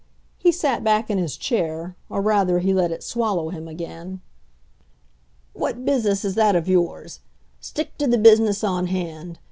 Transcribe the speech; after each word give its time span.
He 0.39 0.51
sat 0.51 0.83
back 0.83 1.11
in 1.11 1.19
his 1.19 1.37
chair, 1.37 1.95
or, 2.09 2.23
rather, 2.23 2.57
he 2.57 2.73
let 2.73 2.89
it 2.91 3.03
swallow 3.03 3.49
him 3.49 3.67
again. 3.67 4.19
"What 5.53 5.85
business 5.85 6.25
is 6.25 6.33
that 6.33 6.55
of 6.55 6.67
yours? 6.67 7.19
Stick 7.59 7.95
to 7.99 8.07
the 8.07 8.17
business 8.17 8.63
on 8.63 8.87
hand. 8.87 9.37